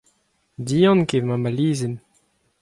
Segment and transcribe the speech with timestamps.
[0.65, 1.95] Diank eo ma malizenn.